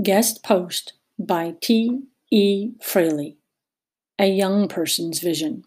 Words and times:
Guest 0.00 0.44
post 0.44 0.92
by 1.18 1.56
T. 1.60 2.02
E. 2.30 2.70
Frailey. 2.80 3.34
A 4.16 4.28
Young 4.28 4.68
Person's 4.68 5.18
Vision. 5.18 5.64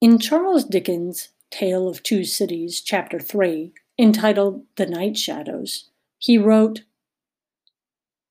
In 0.00 0.18
Charles 0.18 0.64
Dickens' 0.64 1.28
Tale 1.50 1.86
of 1.86 2.02
Two 2.02 2.24
Cities, 2.24 2.80
Chapter 2.80 3.20
3, 3.20 3.74
entitled 3.98 4.64
The 4.76 4.86
Night 4.86 5.18
Shadows, 5.18 5.90
he 6.16 6.38
wrote 6.38 6.84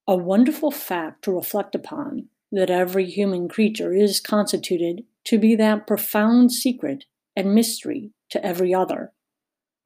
A 0.08 0.16
wonderful 0.18 0.72
fact 0.72 1.24
to 1.26 1.32
reflect 1.32 1.76
upon 1.76 2.30
that 2.52 2.72
every 2.72 3.06
human 3.06 3.48
creature 3.48 3.94
is 3.94 4.20
constituted 4.20 5.04
to 5.26 5.38
be 5.38 5.56
that 5.58 5.86
profound 5.86 6.52
secret 6.52 7.06
and 7.36 7.54
mystery 7.54 8.14
to 8.32 8.44
every 8.44 8.74
other. 8.74 9.12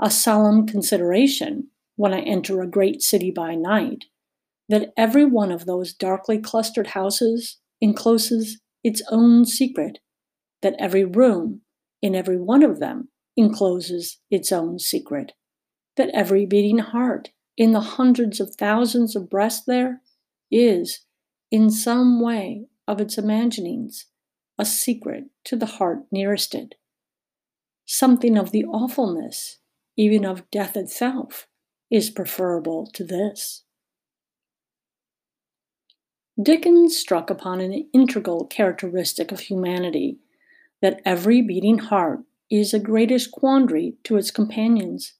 A 0.01 0.09
solemn 0.09 0.65
consideration 0.65 1.67
when 1.97 2.13
I 2.13 2.21
enter 2.21 2.61
a 2.61 2.67
great 2.67 3.01
city 3.01 3.29
by 3.29 3.53
night 3.53 4.05
that 4.69 4.91
every 4.97 5.25
one 5.25 5.51
of 5.51 5.65
those 5.65 5.93
darkly 5.93 6.37
clustered 6.37 6.87
houses 6.87 7.57
encloses 7.81 8.59
its 8.83 9.01
own 9.09 9.45
secret, 9.45 9.99
that 10.61 10.75
every 10.79 11.05
room 11.05 11.61
in 12.01 12.15
every 12.15 12.37
one 12.37 12.63
of 12.63 12.79
them 12.79 13.09
encloses 13.35 14.19
its 14.29 14.51
own 14.51 14.79
secret, 14.79 15.33
that 15.95 16.09
every 16.13 16.45
beating 16.45 16.79
heart 16.79 17.29
in 17.55 17.71
the 17.71 17.81
hundreds 17.81 18.39
of 18.39 18.55
thousands 18.55 19.15
of 19.15 19.29
breasts 19.29 19.63
there 19.65 20.01
is, 20.51 21.01
in 21.51 21.69
some 21.69 22.21
way 22.21 22.65
of 22.87 23.01
its 23.01 23.17
imaginings, 23.17 24.05
a 24.57 24.65
secret 24.65 25.25
to 25.43 25.55
the 25.55 25.65
heart 25.65 25.99
nearest 26.11 26.55
it. 26.55 26.75
Something 27.85 28.37
of 28.37 28.51
the 28.51 28.65
awfulness, 28.65 29.59
even 29.95 30.25
of 30.25 30.49
death 30.51 30.75
itself, 30.75 31.47
is 31.89 32.09
preferable 32.09 32.89
to 32.93 33.03
this. 33.03 33.63
Dickens 36.41 36.95
struck 36.95 37.31
upon 37.31 37.61
an 37.61 37.89
integral 37.93 38.45
characteristic 38.45 39.31
of 39.31 39.39
humanity 39.39 40.19
that 40.83 41.01
every 41.03 41.41
beating 41.41 41.79
heart 41.79 42.19
is 42.51 42.73
a 42.73 42.79
greatest 42.79 43.31
quandary 43.31 43.95
to 44.03 44.17
its 44.17 44.29
companions. 44.29 45.13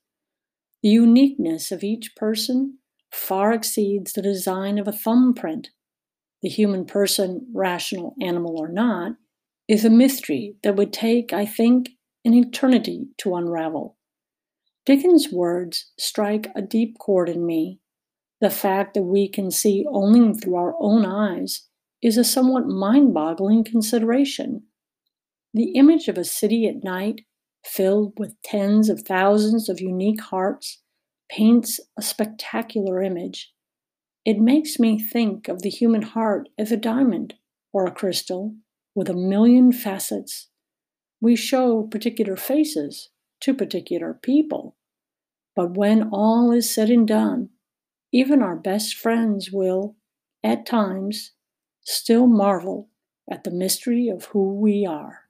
The 0.83 0.89
uniqueness 0.89 1.71
of 1.71 1.83
each 1.83 2.15
person 2.15 2.77
far 3.11 3.51
exceeds 3.51 4.13
the 4.13 4.21
design 4.21 4.77
of 4.77 4.87
a 4.87 4.91
thumbprint. 4.91 5.69
The 6.43 6.49
human 6.49 6.85
person, 6.85 7.47
rational 7.51 8.15
animal 8.21 8.55
or 8.55 8.67
not, 8.67 9.13
is 9.67 9.83
a 9.83 9.89
mystery 9.89 10.55
that 10.61 10.75
would 10.75 10.93
take, 10.93 11.33
I 11.33 11.47
think, 11.47 11.89
an 12.25 12.35
eternity 12.35 13.07
to 13.17 13.35
unravel. 13.35 13.97
Dickens' 14.85 15.31
words 15.31 15.91
strike 15.97 16.47
a 16.55 16.61
deep 16.61 16.99
chord 16.99 17.27
in 17.27 17.43
me 17.43 17.79
the 18.39 18.49
fact 18.49 18.93
that 18.93 19.03
we 19.03 19.27
can 19.27 19.49
see 19.49 19.85
only 19.89 20.33
through 20.33 20.55
our 20.55 20.75
own 20.79 21.05
eyes 21.05 21.67
is 22.01 22.17
a 22.17 22.23
somewhat 22.23 22.67
mind 22.67 23.13
boggling 23.13 23.63
consideration. 23.63 24.63
The 25.53 25.71
image 25.71 26.07
of 26.07 26.17
a 26.17 26.23
city 26.23 26.67
at 26.67 26.83
night, 26.83 27.21
filled 27.65 28.13
with 28.17 28.39
tens 28.43 28.89
of 28.89 29.01
thousands 29.01 29.69
of 29.69 29.81
unique 29.81 30.21
hearts, 30.21 30.81
paints 31.29 31.79
a 31.97 32.01
spectacular 32.01 33.01
image. 33.01 33.51
It 34.23 34.39
makes 34.39 34.79
me 34.79 34.99
think 34.99 35.47
of 35.47 35.61
the 35.61 35.69
human 35.69 36.01
heart 36.01 36.49
as 36.57 36.71
a 36.71 36.77
diamond 36.77 37.33
or 37.73 37.85
a 37.85 37.91
crystal 37.91 38.55
with 38.93 39.09
a 39.09 39.13
million 39.13 39.71
facets. 39.71 40.49
We 41.19 41.35
show 41.35 41.83
particular 41.83 42.35
faces 42.35 43.09
to 43.41 43.53
particular 43.53 44.13
people. 44.13 44.75
But 45.55 45.75
when 45.75 46.09
all 46.11 46.51
is 46.51 46.69
said 46.69 46.89
and 46.89 47.07
done, 47.07 47.49
even 48.11 48.41
our 48.41 48.55
best 48.55 48.95
friends 48.95 49.51
will, 49.51 49.95
at 50.43 50.65
times, 50.65 51.33
still 51.81 52.27
marvel 52.27 52.89
at 53.29 53.43
the 53.43 53.51
mystery 53.51 54.09
of 54.09 54.25
who 54.25 54.55
we 54.55 54.85
are. 54.85 55.26